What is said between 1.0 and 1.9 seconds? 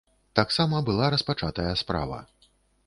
распачатая